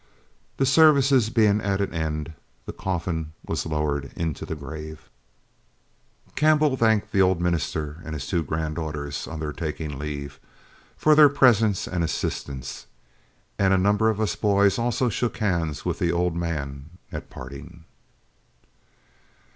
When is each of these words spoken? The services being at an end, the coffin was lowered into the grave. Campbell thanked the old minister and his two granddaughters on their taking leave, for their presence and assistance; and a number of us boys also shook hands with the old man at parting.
The 0.57 0.65
services 0.65 1.29
being 1.29 1.61
at 1.61 1.79
an 1.79 1.93
end, 1.93 2.33
the 2.65 2.73
coffin 2.73 3.33
was 3.45 3.67
lowered 3.67 4.11
into 4.15 4.47
the 4.47 4.55
grave. 4.55 5.11
Campbell 6.33 6.75
thanked 6.75 7.11
the 7.11 7.21
old 7.21 7.39
minister 7.39 8.01
and 8.03 8.15
his 8.15 8.25
two 8.25 8.41
granddaughters 8.41 9.27
on 9.27 9.39
their 9.39 9.53
taking 9.53 9.99
leave, 9.99 10.39
for 10.97 11.13
their 11.13 11.29
presence 11.29 11.87
and 11.87 12.03
assistance; 12.03 12.87
and 13.59 13.75
a 13.75 13.77
number 13.77 14.09
of 14.09 14.19
us 14.19 14.35
boys 14.35 14.79
also 14.79 15.07
shook 15.07 15.37
hands 15.37 15.85
with 15.85 15.99
the 15.99 16.11
old 16.11 16.35
man 16.35 16.97
at 17.11 17.29
parting. 17.29 17.83